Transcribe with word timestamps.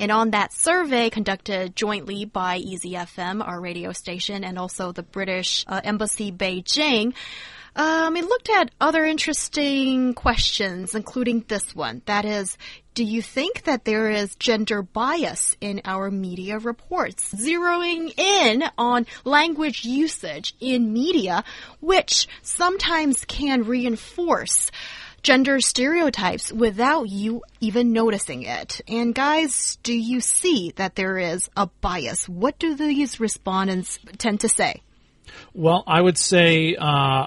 And 0.00 0.12
on 0.12 0.30
that 0.30 0.52
survey 0.52 1.10
conducted 1.10 1.74
jointly 1.74 2.24
by 2.24 2.60
EZFM, 2.60 3.46
our 3.46 3.60
radio 3.60 3.92
station, 3.92 4.44
and 4.44 4.58
also 4.58 4.92
the 4.92 5.02
British 5.02 5.64
uh, 5.66 5.80
Embassy 5.82 6.30
Beijing, 6.30 7.14
um, 7.78 8.16
it 8.16 8.24
looked 8.24 8.50
at 8.50 8.72
other 8.80 9.04
interesting 9.04 10.12
questions, 10.14 10.96
including 10.96 11.44
this 11.46 11.76
one. 11.76 12.02
That 12.06 12.24
is, 12.24 12.58
do 12.94 13.04
you 13.04 13.22
think 13.22 13.62
that 13.64 13.84
there 13.84 14.10
is 14.10 14.34
gender 14.34 14.82
bias 14.82 15.56
in 15.60 15.82
our 15.84 16.10
media 16.10 16.58
reports? 16.58 17.32
Zeroing 17.32 18.18
in 18.18 18.64
on 18.76 19.06
language 19.24 19.84
usage 19.84 20.56
in 20.58 20.92
media, 20.92 21.44
which 21.78 22.26
sometimes 22.42 23.24
can 23.24 23.62
reinforce 23.62 24.72
gender 25.28 25.60
stereotypes 25.60 26.50
without 26.50 27.06
you 27.06 27.42
even 27.60 27.92
noticing 27.92 28.44
it. 28.44 28.80
And 28.88 29.14
guys, 29.14 29.76
do 29.82 29.92
you 29.92 30.20
see 30.22 30.72
that 30.76 30.94
there 30.94 31.18
is 31.18 31.50
a 31.54 31.66
bias? 31.82 32.26
What 32.26 32.58
do 32.58 32.74
these 32.74 33.20
respondents 33.20 33.98
tend 34.16 34.40
to 34.40 34.48
say? 34.48 34.80
Well, 35.52 35.84
I 35.86 36.00
would 36.00 36.16
say, 36.16 36.76
uh, 36.76 37.26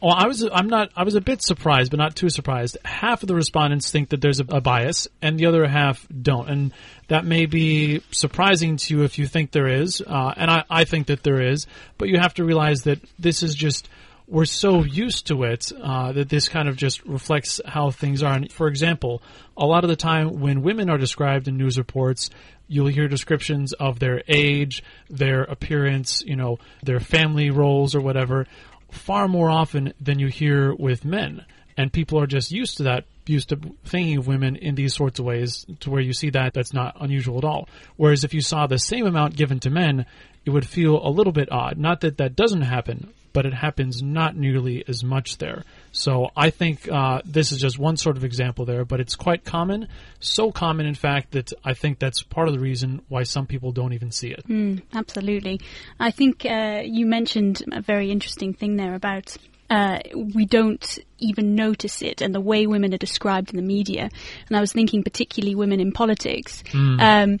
well, 0.00 0.14
I 0.16 0.28
was 0.28 0.48
I'm 0.50 0.68
not 0.68 0.92
I 0.96 1.04
was 1.04 1.14
a 1.14 1.20
bit 1.20 1.42
surprised, 1.42 1.90
but 1.90 1.98
not 1.98 2.16
too 2.16 2.30
surprised. 2.30 2.78
Half 2.86 3.22
of 3.22 3.26
the 3.26 3.34
respondents 3.34 3.90
think 3.90 4.08
that 4.08 4.22
there's 4.22 4.40
a, 4.40 4.46
a, 4.48 4.62
bias, 4.62 5.06
and 5.20 5.38
the 5.38 5.44
other 5.44 5.68
half 5.68 6.08
don't, 6.08 6.48
and 6.48 6.72
that 7.08 7.26
may 7.26 7.44
be 7.44 8.00
surprising 8.12 8.78
to 8.78 8.96
you 8.96 9.04
if 9.04 9.18
you 9.18 9.26
think 9.26 9.50
there 9.50 9.68
is, 9.68 10.00
uh, 10.00 10.32
and 10.38 10.50
I, 10.50 10.64
I 10.70 10.84
think 10.84 11.08
that 11.08 11.22
there 11.22 11.42
is. 11.42 11.66
But 11.98 12.08
you 12.08 12.18
have 12.18 12.32
to 12.34 12.44
realize 12.44 12.84
that 12.84 13.00
this 13.18 13.42
is 13.42 13.54
just 13.54 13.90
we're 14.32 14.46
so 14.46 14.82
used 14.82 15.26
to 15.26 15.42
it 15.42 15.70
uh, 15.82 16.10
that 16.12 16.30
this 16.30 16.48
kind 16.48 16.66
of 16.66 16.74
just 16.74 17.04
reflects 17.04 17.60
how 17.66 17.90
things 17.90 18.22
are. 18.22 18.32
And 18.32 18.50
for 18.50 18.66
example, 18.66 19.22
a 19.58 19.66
lot 19.66 19.84
of 19.84 19.90
the 19.90 19.96
time 19.96 20.40
when 20.40 20.62
women 20.62 20.88
are 20.88 20.96
described 20.96 21.48
in 21.48 21.58
news 21.58 21.76
reports, 21.76 22.30
you'll 22.66 22.86
hear 22.86 23.08
descriptions 23.08 23.74
of 23.74 23.98
their 23.98 24.22
age, 24.26 24.82
their 25.10 25.42
appearance, 25.42 26.22
you 26.24 26.34
know, 26.34 26.58
their 26.82 26.98
family 26.98 27.50
roles 27.50 27.94
or 27.94 28.00
whatever, 28.00 28.46
far 28.90 29.28
more 29.28 29.50
often 29.50 29.92
than 30.00 30.18
you 30.18 30.28
hear 30.28 30.74
with 30.74 31.04
men. 31.04 31.44
And 31.76 31.92
people 31.92 32.18
are 32.18 32.26
just 32.26 32.50
used 32.50 32.78
to 32.78 32.84
that, 32.84 33.04
used 33.26 33.50
to 33.50 33.58
thinking 33.84 34.16
of 34.16 34.26
women 34.26 34.56
in 34.56 34.76
these 34.76 34.94
sorts 34.94 35.18
of 35.18 35.26
ways 35.26 35.66
to 35.80 35.90
where 35.90 36.00
you 36.00 36.14
see 36.14 36.30
that 36.30 36.54
that's 36.54 36.72
not 36.72 36.96
unusual 36.98 37.36
at 37.36 37.44
all. 37.44 37.68
Whereas 37.96 38.24
if 38.24 38.32
you 38.32 38.40
saw 38.40 38.66
the 38.66 38.78
same 38.78 39.04
amount 39.04 39.36
given 39.36 39.60
to 39.60 39.68
men, 39.68 40.06
it 40.46 40.50
would 40.50 40.66
feel 40.66 41.06
a 41.06 41.10
little 41.10 41.34
bit 41.34 41.52
odd. 41.52 41.76
Not 41.76 42.00
that 42.00 42.16
that 42.16 42.34
doesn't 42.34 42.62
happen, 42.62 43.12
but 43.32 43.46
it 43.46 43.54
happens 43.54 44.02
not 44.02 44.36
nearly 44.36 44.84
as 44.88 45.02
much 45.02 45.38
there. 45.38 45.64
So 45.92 46.30
I 46.36 46.50
think 46.50 46.90
uh, 46.90 47.22
this 47.24 47.52
is 47.52 47.60
just 47.60 47.78
one 47.78 47.96
sort 47.96 48.16
of 48.16 48.24
example 48.24 48.64
there, 48.64 48.84
but 48.84 49.00
it's 49.00 49.14
quite 49.14 49.44
common. 49.44 49.88
So 50.20 50.52
common, 50.52 50.86
in 50.86 50.94
fact, 50.94 51.32
that 51.32 51.52
I 51.64 51.74
think 51.74 51.98
that's 51.98 52.22
part 52.22 52.48
of 52.48 52.54
the 52.54 52.60
reason 52.60 53.02
why 53.08 53.22
some 53.24 53.46
people 53.46 53.72
don't 53.72 53.92
even 53.92 54.10
see 54.10 54.30
it. 54.30 54.46
Mm, 54.48 54.82
absolutely. 54.94 55.60
I 55.98 56.10
think 56.10 56.44
uh, 56.44 56.82
you 56.84 57.06
mentioned 57.06 57.62
a 57.72 57.80
very 57.80 58.10
interesting 58.10 58.54
thing 58.54 58.76
there 58.76 58.94
about 58.94 59.36
uh, 59.72 60.00
we 60.34 60.44
don't 60.44 60.98
even 61.18 61.54
notice 61.54 62.02
it 62.02 62.20
and 62.20 62.34
the 62.34 62.40
way 62.40 62.66
women 62.66 62.92
are 62.92 62.98
described 62.98 63.50
in 63.50 63.56
the 63.56 63.62
media. 63.62 64.10
And 64.48 64.56
I 64.56 64.60
was 64.60 64.72
thinking 64.72 65.02
particularly 65.02 65.54
women 65.54 65.80
in 65.80 65.92
politics. 65.92 66.62
Mm. 66.72 67.00
Um, 67.00 67.40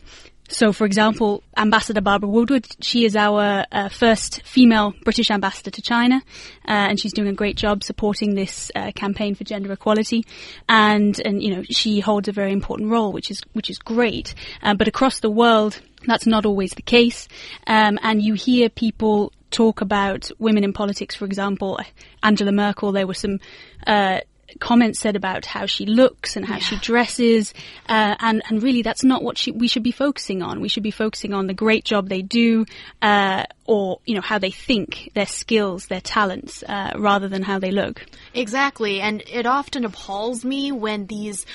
so, 0.52 0.72
for 0.72 0.84
example, 0.84 1.42
Ambassador 1.56 2.00
Barbara 2.00 2.28
Woodward, 2.28 2.66
she 2.80 3.04
is 3.04 3.16
our 3.16 3.64
uh, 3.72 3.88
first 3.88 4.42
female 4.42 4.94
British 5.02 5.30
ambassador 5.30 5.70
to 5.70 5.82
China, 5.82 6.22
uh, 6.68 6.90
and 6.90 7.00
she's 7.00 7.12
doing 7.12 7.28
a 7.28 7.32
great 7.32 7.56
job 7.56 7.82
supporting 7.82 8.34
this 8.34 8.70
uh, 8.76 8.92
campaign 8.92 9.34
for 9.34 9.44
gender 9.44 9.72
equality. 9.72 10.24
And, 10.68 11.18
and 11.24 11.42
you 11.42 11.56
know, 11.56 11.62
she 11.70 12.00
holds 12.00 12.28
a 12.28 12.32
very 12.32 12.52
important 12.52 12.90
role, 12.90 13.12
which 13.12 13.30
is 13.30 13.42
which 13.54 13.70
is 13.70 13.78
great. 13.78 14.34
Uh, 14.62 14.74
but 14.74 14.88
across 14.88 15.20
the 15.20 15.30
world, 15.30 15.80
that's 16.06 16.26
not 16.26 16.44
always 16.44 16.72
the 16.72 16.82
case. 16.82 17.28
Um, 17.66 17.98
and 18.02 18.22
you 18.22 18.34
hear 18.34 18.68
people 18.68 19.32
talk 19.50 19.80
about 19.80 20.30
women 20.38 20.64
in 20.64 20.72
politics, 20.72 21.14
for 21.14 21.24
example, 21.24 21.78
Angela 22.22 22.52
Merkel. 22.52 22.92
There 22.92 23.06
were 23.06 23.14
some 23.14 23.38
uh, 23.86 24.20
comments 24.60 25.00
said 25.00 25.16
about 25.16 25.46
how 25.46 25.66
she 25.66 25.86
looks 25.86 26.36
and 26.36 26.44
how 26.44 26.54
yeah. 26.54 26.60
she 26.60 26.76
dresses, 26.76 27.54
uh, 27.88 28.16
and 28.20 28.42
and 28.48 28.62
really 28.62 28.82
that's 28.82 29.04
not 29.04 29.22
what 29.22 29.38
she, 29.38 29.50
we 29.52 29.68
should 29.68 29.82
be 29.82 29.92
focusing 29.92 30.42
on. 30.42 30.60
We 30.60 30.68
should 30.68 30.82
be 30.82 30.90
focusing 30.90 31.32
on 31.32 31.46
the 31.46 31.54
great 31.54 31.84
job 31.84 32.08
they 32.08 32.22
do, 32.22 32.66
uh, 33.00 33.44
or 33.66 34.00
you 34.04 34.14
know 34.14 34.20
how 34.20 34.38
they 34.38 34.50
think, 34.50 35.10
their 35.14 35.26
skills, 35.26 35.86
their 35.86 36.00
talents, 36.00 36.62
uh, 36.62 36.92
rather 36.96 37.28
than 37.28 37.42
how 37.42 37.58
they 37.58 37.70
look. 37.70 38.04
Exactly, 38.34 39.00
and 39.00 39.22
it 39.30 39.46
often 39.46 39.84
appalls 39.84 40.44
me 40.44 40.72
when 40.72 41.06
these 41.06 41.46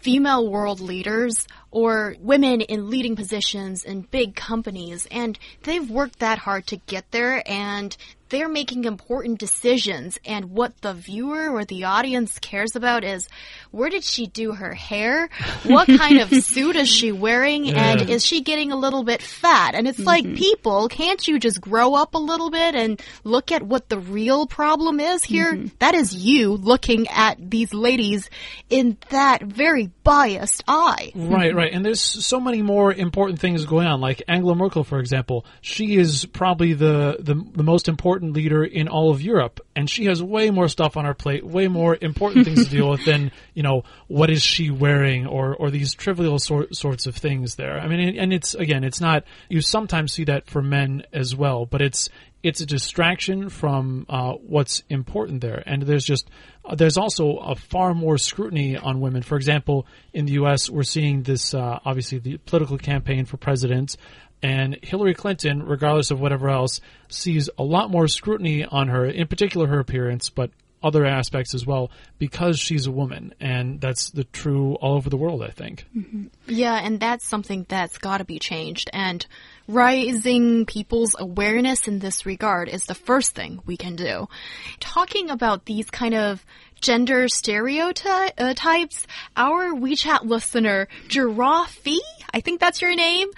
female 0.00 0.48
world 0.48 0.80
leaders 0.80 1.46
or 1.70 2.16
women 2.20 2.60
in 2.60 2.88
leading 2.88 3.16
positions 3.16 3.84
in 3.84 4.00
big 4.00 4.34
companies 4.34 5.06
and 5.10 5.38
they've 5.64 5.90
worked 5.90 6.20
that 6.20 6.38
hard 6.38 6.66
to 6.66 6.76
get 6.76 7.10
there 7.10 7.42
and 7.46 7.96
they're 8.28 8.48
making 8.48 8.84
important 8.84 9.38
decisions 9.38 10.18
and 10.24 10.50
what 10.50 10.80
the 10.80 10.94
viewer 10.94 11.50
or 11.50 11.64
the 11.64 11.84
audience 11.84 12.38
cares 12.38 12.76
about 12.76 13.04
is 13.04 13.28
where 13.70 13.90
did 13.90 14.04
she 14.04 14.26
do 14.26 14.52
her 14.52 14.74
hair? 14.74 15.28
What 15.64 15.86
kind 15.86 16.18
of 16.20 16.30
suit 16.44 16.76
is 16.76 16.88
she 16.88 17.12
wearing? 17.12 17.64
Yeah. 17.64 17.92
And 17.92 18.10
is 18.10 18.24
she 18.24 18.42
getting 18.42 18.72
a 18.72 18.76
little 18.76 19.04
bit 19.04 19.22
fat? 19.22 19.74
And 19.74 19.86
it's 19.88 19.98
mm 19.98 20.04
-hmm. 20.04 20.14
like, 20.14 20.24
mm-hmm. 20.24 20.36
people, 20.36 20.88
can't 20.88 21.26
you 21.28 21.38
just 21.38 21.60
grow 21.60 21.94
up 21.94 22.14
a 22.14 22.18
little 22.18 22.50
bit 22.50 22.74
and 22.74 23.00
look 23.24 23.52
at 23.52 23.62
what 23.62 23.88
the 23.88 23.98
real 23.98 24.46
problem 24.46 25.00
is 25.00 25.24
here? 25.24 25.52
Mm 25.52 25.58
-hmm. 25.58 25.78
that 25.78 25.94
is 25.94 26.12
you 26.12 26.56
looking 26.56 27.08
at 27.08 27.36
these 27.50 27.74
ladies 27.76 28.30
in 28.68 28.96
that 29.10 29.42
very 29.42 29.90
biased 30.08 30.64
eye. 30.66 31.12
Right, 31.28 31.54
right. 31.54 31.72
And 31.72 31.84
there's 31.84 32.00
so 32.00 32.40
many 32.40 32.62
more 32.62 32.92
important 32.92 33.38
things 33.38 33.66
going 33.66 33.86
on. 33.86 34.00
Like 34.00 34.22
Angela 34.28 34.54
Merkel, 34.54 34.82
for 34.82 34.98
example, 34.98 35.44
she 35.60 35.96
is 35.96 36.24
probably 36.24 36.72
the, 36.72 37.18
the, 37.20 37.34
the 37.52 37.62
most 37.62 37.86
important 37.86 38.32
leader 38.32 38.64
in 38.64 38.88
all 38.88 39.10
of 39.10 39.20
Europe. 39.20 39.60
And 39.76 39.90
she 39.90 40.06
has 40.06 40.22
way 40.22 40.50
more 40.50 40.68
stuff 40.68 40.96
on 40.96 41.04
her 41.04 41.12
plate, 41.12 41.44
way 41.44 41.68
more 41.68 41.98
important 42.00 42.46
things 42.46 42.64
to 42.64 42.70
deal 42.76 42.90
with 42.90 43.04
than 43.04 43.30
you 43.52 43.62
know, 43.62 43.82
what 44.06 44.30
is 44.30 44.42
she 44.42 44.70
wearing 44.70 45.26
or, 45.26 45.54
or 45.54 45.70
these 45.70 45.94
trivial 45.94 46.38
sort, 46.38 46.74
sorts 46.74 47.06
of 47.06 47.16
things 47.16 47.56
there. 47.56 47.78
I 47.78 47.88
mean, 47.88 48.16
and 48.16 48.32
it's, 48.32 48.54
again, 48.54 48.84
it's 48.84 49.00
not, 49.00 49.24
you 49.48 49.60
sometimes 49.60 50.12
see 50.12 50.24
that 50.24 50.48
for 50.48 50.62
men 50.62 51.02
as 51.12 51.36
well, 51.36 51.66
but 51.66 51.82
it's, 51.82 52.08
it's 52.42 52.60
a 52.60 52.66
distraction 52.66 53.48
from 53.48 54.06
uh, 54.08 54.32
what's 54.32 54.82
important 54.88 55.40
there. 55.40 55.62
And 55.66 55.82
there's 55.82 56.04
just, 56.04 56.30
uh, 56.64 56.74
there's 56.74 56.96
also 56.96 57.36
a 57.36 57.56
far 57.56 57.94
more 57.94 58.18
scrutiny 58.18 58.76
on 58.76 59.00
women. 59.00 59.22
For 59.22 59.36
example, 59.36 59.86
in 60.12 60.26
the 60.26 60.32
U.S., 60.32 60.70
we're 60.70 60.84
seeing 60.84 61.22
this, 61.22 61.52
uh, 61.52 61.80
obviously, 61.84 62.18
the 62.18 62.38
political 62.38 62.78
campaign 62.78 63.24
for 63.24 63.36
president. 63.36 63.96
And 64.40 64.78
Hillary 64.82 65.14
Clinton, 65.14 65.64
regardless 65.64 66.12
of 66.12 66.20
whatever 66.20 66.48
else, 66.48 66.80
sees 67.08 67.50
a 67.58 67.64
lot 67.64 67.90
more 67.90 68.06
scrutiny 68.06 68.64
on 68.64 68.88
her, 68.88 69.04
in 69.04 69.26
particular 69.26 69.66
her 69.66 69.80
appearance, 69.80 70.30
but 70.30 70.50
other 70.82 71.04
aspects 71.04 71.54
as 71.54 71.66
well 71.66 71.90
because 72.18 72.58
she's 72.58 72.86
a 72.86 72.90
woman 72.90 73.34
and 73.40 73.80
that's 73.80 74.10
the 74.10 74.24
true 74.24 74.74
all 74.76 74.96
over 74.96 75.10
the 75.10 75.16
world 75.16 75.42
i 75.42 75.48
think 75.48 75.84
mm-hmm. 75.96 76.26
yeah 76.46 76.74
and 76.74 77.00
that's 77.00 77.26
something 77.26 77.66
that's 77.68 77.98
got 77.98 78.18
to 78.18 78.24
be 78.24 78.38
changed 78.38 78.88
and 78.92 79.26
rising 79.66 80.64
people's 80.66 81.14
awareness 81.18 81.88
in 81.88 81.98
this 81.98 82.24
regard 82.24 82.68
is 82.68 82.86
the 82.86 82.94
first 82.94 83.34
thing 83.34 83.60
we 83.66 83.76
can 83.76 83.96
do 83.96 84.28
talking 84.80 85.30
about 85.30 85.64
these 85.64 85.90
kind 85.90 86.14
of 86.14 86.44
gender 86.80 87.28
stereotypes 87.28 89.06
our 89.36 89.72
wechat 89.74 90.24
listener 90.24 90.86
giraffe 91.08 91.88
i 92.32 92.40
think 92.40 92.60
that's 92.60 92.80
your 92.80 92.94
name 92.94 93.28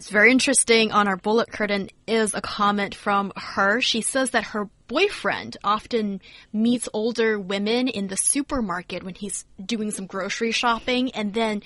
it's 0.00 0.08
very 0.08 0.32
interesting 0.32 0.92
on 0.92 1.08
our 1.08 1.18
bullet 1.18 1.52
curtain 1.52 1.90
is 2.06 2.32
a 2.32 2.40
comment 2.40 2.94
from 2.94 3.34
her. 3.36 3.82
She 3.82 4.00
says 4.00 4.30
that 4.30 4.44
her 4.44 4.64
boyfriend 4.88 5.58
often 5.62 6.22
meets 6.54 6.88
older 6.94 7.38
women 7.38 7.86
in 7.86 8.08
the 8.08 8.16
supermarket 8.16 9.02
when 9.02 9.14
he's 9.14 9.44
doing 9.62 9.90
some 9.90 10.06
grocery 10.06 10.52
shopping 10.52 11.10
and 11.10 11.34
then 11.34 11.62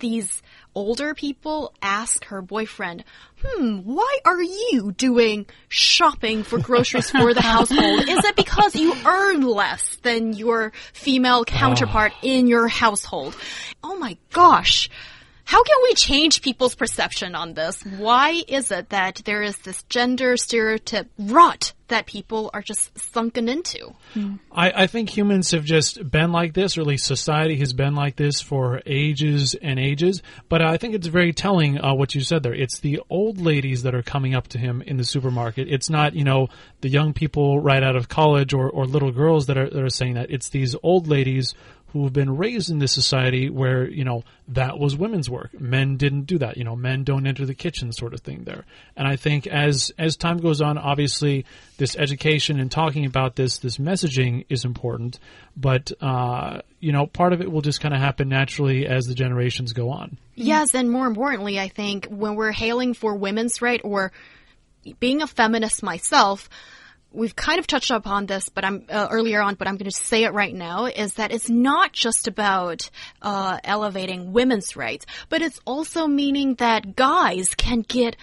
these 0.00 0.42
older 0.74 1.14
people 1.14 1.72
ask 1.80 2.24
her 2.24 2.42
boyfriend, 2.42 3.04
hmm, 3.44 3.76
why 3.78 4.18
are 4.24 4.42
you 4.42 4.92
doing 4.96 5.46
shopping 5.68 6.42
for 6.42 6.58
groceries 6.58 7.12
for 7.12 7.34
the 7.34 7.40
household? 7.54 8.00
Is 8.00 8.24
it 8.24 8.34
because 8.34 8.74
you 8.74 8.96
earn 9.06 9.42
less 9.42 9.94
than 10.02 10.32
your 10.32 10.72
female 10.92 11.44
counterpart 11.44 12.12
oh. 12.16 12.18
in 12.24 12.48
your 12.48 12.66
household? 12.66 13.36
Oh 13.84 13.96
my 13.96 14.16
gosh 14.32 14.90
How 15.46 15.62
can 15.62 15.76
we 15.84 15.94
change 15.94 16.42
people's 16.42 16.74
perception 16.74 17.36
on 17.36 17.54
this? 17.54 17.80
Why 17.84 18.42
is 18.48 18.72
it 18.72 18.88
that 18.88 19.22
there 19.24 19.42
is 19.42 19.56
this 19.58 19.84
gender 19.84 20.36
stereotype 20.36 21.08
rot 21.20 21.72
that 21.86 22.06
people 22.06 22.50
are 22.52 22.62
just 22.62 22.98
sunken 22.98 23.48
into? 23.48 23.94
I, 24.50 24.72
I 24.82 24.86
think 24.88 25.08
humans 25.08 25.52
have 25.52 25.62
just 25.62 26.10
been 26.10 26.32
like 26.32 26.54
this, 26.54 26.76
or 26.76 26.80
at 26.80 26.88
least 26.88 27.06
society 27.06 27.54
has 27.58 27.72
been 27.72 27.94
like 27.94 28.16
this 28.16 28.40
for 28.40 28.82
ages 28.86 29.54
and 29.54 29.78
ages. 29.78 30.20
But 30.48 30.62
I 30.62 30.78
think 30.78 30.96
it's 30.96 31.06
very 31.06 31.32
telling 31.32 31.80
uh, 31.80 31.94
what 31.94 32.16
you 32.16 32.22
said 32.22 32.42
there. 32.42 32.52
It's 32.52 32.80
the 32.80 33.00
old 33.08 33.40
ladies 33.40 33.84
that 33.84 33.94
are 33.94 34.02
coming 34.02 34.34
up 34.34 34.48
to 34.48 34.58
him 34.58 34.82
in 34.82 34.96
the 34.96 35.04
supermarket. 35.04 35.68
It's 35.68 35.88
not, 35.88 36.16
you 36.16 36.24
know, 36.24 36.48
the 36.80 36.88
young 36.88 37.12
people 37.12 37.60
right 37.60 37.84
out 37.84 37.94
of 37.94 38.08
college 38.08 38.52
or, 38.52 38.68
or 38.68 38.84
little 38.84 39.12
girls 39.12 39.46
that 39.46 39.56
are, 39.56 39.70
that 39.70 39.80
are 39.80 39.90
saying 39.90 40.14
that. 40.14 40.28
It's 40.28 40.48
these 40.48 40.74
old 40.82 41.06
ladies 41.06 41.54
who 41.96 42.04
have 42.04 42.12
been 42.12 42.36
raised 42.36 42.70
in 42.70 42.78
this 42.78 42.92
society 42.92 43.48
where, 43.48 43.88
you 43.88 44.04
know, 44.04 44.22
that 44.48 44.78
was 44.78 44.94
women's 44.94 45.30
work. 45.30 45.58
Men 45.58 45.96
didn't 45.96 46.24
do 46.24 46.36
that. 46.38 46.58
You 46.58 46.64
know, 46.64 46.76
men 46.76 47.04
don't 47.04 47.26
enter 47.26 47.46
the 47.46 47.54
kitchen 47.54 47.90
sort 47.90 48.12
of 48.12 48.20
thing 48.20 48.44
there. 48.44 48.66
And 48.96 49.08
I 49.08 49.16
think 49.16 49.46
as, 49.46 49.90
as 49.98 50.14
time 50.16 50.36
goes 50.36 50.60
on, 50.60 50.76
obviously 50.76 51.46
this 51.78 51.96
education 51.96 52.60
and 52.60 52.70
talking 52.70 53.06
about 53.06 53.36
this, 53.36 53.58
this 53.58 53.78
messaging 53.78 54.44
is 54.50 54.66
important. 54.66 55.18
But, 55.56 55.90
uh, 56.02 56.60
you 56.80 56.92
know, 56.92 57.06
part 57.06 57.32
of 57.32 57.40
it 57.40 57.50
will 57.50 57.62
just 57.62 57.80
kind 57.80 57.94
of 57.94 58.00
happen 58.00 58.28
naturally 58.28 58.86
as 58.86 59.06
the 59.06 59.14
generations 59.14 59.72
go 59.72 59.88
on. 59.88 60.18
Yes, 60.34 60.74
and 60.74 60.90
more 60.90 61.06
importantly, 61.06 61.58
I 61.58 61.68
think 61.68 62.08
when 62.10 62.34
we're 62.34 62.52
hailing 62.52 62.92
for 62.92 63.14
women's 63.14 63.62
right 63.62 63.80
or 63.82 64.12
being 65.00 65.22
a 65.22 65.26
feminist 65.26 65.82
myself, 65.82 66.50
we've 67.16 67.34
kind 67.34 67.58
of 67.58 67.66
touched 67.66 67.90
upon 67.90 68.26
this, 68.26 68.48
but 68.48 68.64
I'm 68.64 68.84
uh, 68.88 69.08
earlier 69.10 69.40
on, 69.40 69.54
but 69.54 69.66
I'm 69.66 69.76
going 69.76 69.90
to 69.90 69.96
say 69.96 70.24
it 70.24 70.32
right 70.32 70.54
now 70.54 70.84
is 70.84 71.14
that 71.14 71.32
it's 71.32 71.48
not 71.48 71.92
just 71.92 72.28
about 72.28 72.90
uh, 73.22 73.58
elevating 73.64 74.32
women's 74.32 74.76
rights, 74.76 75.06
but 75.28 75.42
it's 75.42 75.58
also 75.64 76.06
meaning 76.06 76.54
that 76.56 76.94
guys 76.94 77.54
can 77.54 77.80
get 77.80 78.16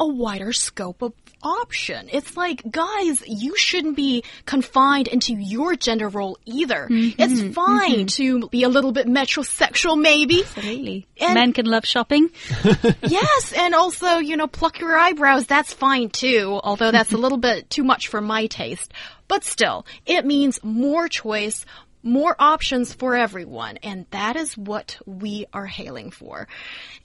a 0.00 0.06
wider 0.06 0.52
scope 0.52 1.02
of 1.02 1.12
option. 1.42 2.08
It's 2.10 2.36
like, 2.36 2.62
guys, 2.70 3.22
you 3.26 3.56
shouldn't 3.56 3.96
be 3.96 4.24
confined 4.46 5.08
into 5.08 5.34
your 5.34 5.76
gender 5.76 6.08
role 6.08 6.38
either. 6.46 6.88
Mm-hmm. 6.90 7.20
It's 7.20 7.40
mm-hmm. 7.40 7.52
fine 7.52 8.06
to 8.06 8.48
be 8.48 8.62
a 8.62 8.68
little 8.68 8.92
bit 8.92 9.06
metrosexual, 9.06 10.00
maybe. 10.00 10.40
Absolutely. 10.40 11.06
And- 11.20 11.34
Men 11.34 11.52
can 11.52 11.66
love 11.66 11.84
shopping. 11.86 12.30
yes, 13.02 13.52
and 13.56 13.74
also, 13.74 14.16
you 14.18 14.36
know, 14.36 14.46
pluck 14.46 14.80
your 14.80 14.96
eyebrows, 14.96 15.46
that's 15.46 15.72
fine 15.72 16.08
too, 16.08 16.58
although 16.64 16.90
that's 16.90 17.12
a 17.12 17.18
little 17.18 17.38
bit 17.38 17.68
too 17.68 17.84
much 17.84 18.08
for 18.08 18.20
my 18.20 18.46
taste. 18.46 18.92
But 19.28 19.44
still, 19.44 19.86
it 20.06 20.26
means 20.26 20.58
more 20.64 21.08
choice, 21.08 21.64
more 22.02 22.34
options 22.38 22.92
for 22.92 23.14
everyone, 23.14 23.76
and 23.82 24.06
that 24.10 24.36
is 24.36 24.56
what 24.56 24.98
we 25.06 25.46
are 25.52 25.66
hailing 25.66 26.10
for. 26.10 26.48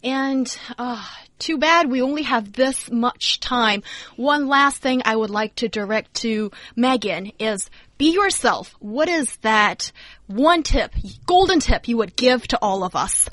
And, 0.03 0.55
uh, 0.77 1.05
too 1.37 1.57
bad 1.57 1.91
we 1.91 2.01
only 2.01 2.23
have 2.23 2.53
this 2.53 2.89
much 2.89 3.39
time. 3.39 3.83
One 4.15 4.47
last 4.47 4.81
thing 4.81 5.01
I 5.03 5.15
would 5.15 5.29
like 5.29 5.55
to 5.55 5.67
direct 5.67 6.13
to 6.15 6.51
Megan 6.75 7.31
is 7.39 7.69
be 7.97 8.13
yourself. 8.13 8.75
What 8.79 9.09
is 9.09 9.35
that 9.37 9.91
one 10.27 10.63
tip, 10.63 10.93
golden 11.25 11.59
tip 11.59 11.87
you 11.87 11.97
would 11.97 12.15
give 12.15 12.47
to 12.47 12.59
all 12.61 12.83
of 12.83 12.95
us? 12.95 13.29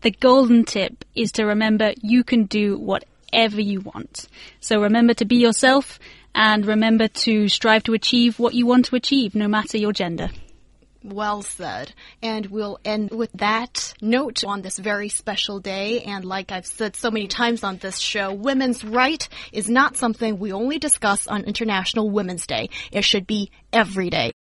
The 0.00 0.10
golden 0.10 0.64
tip 0.64 1.04
is 1.14 1.32
to 1.32 1.44
remember 1.44 1.92
you 2.00 2.22
can 2.22 2.44
do 2.44 2.78
whatever 2.78 3.60
you 3.60 3.80
want. 3.80 4.28
So 4.60 4.80
remember 4.80 5.14
to 5.14 5.24
be 5.24 5.36
yourself 5.36 5.98
and 6.34 6.64
remember 6.66 7.08
to 7.08 7.48
strive 7.48 7.82
to 7.84 7.94
achieve 7.94 8.38
what 8.38 8.54
you 8.54 8.66
want 8.66 8.86
to 8.86 8.96
achieve, 8.96 9.34
no 9.34 9.48
matter 9.48 9.76
your 9.76 9.92
gender. 9.92 10.30
Well 11.12 11.42
said. 11.42 11.92
And 12.22 12.46
we'll 12.46 12.78
end 12.84 13.10
with 13.10 13.30
that 13.34 13.94
note 14.00 14.44
on 14.44 14.62
this 14.62 14.78
very 14.78 15.08
special 15.08 15.60
day. 15.60 16.02
And 16.02 16.24
like 16.24 16.52
I've 16.52 16.66
said 16.66 16.96
so 16.96 17.10
many 17.10 17.26
times 17.26 17.64
on 17.64 17.78
this 17.78 17.98
show, 17.98 18.32
women's 18.32 18.84
right 18.84 19.28
is 19.52 19.68
not 19.68 19.96
something 19.96 20.38
we 20.38 20.52
only 20.52 20.78
discuss 20.78 21.26
on 21.26 21.44
International 21.44 22.10
Women's 22.10 22.46
Day. 22.46 22.70
It 22.92 23.04
should 23.04 23.26
be 23.26 23.50
every 23.72 24.10
day. 24.10 24.32